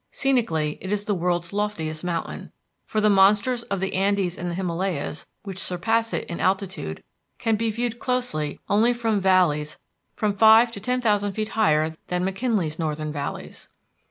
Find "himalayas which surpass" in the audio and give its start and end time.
4.55-6.11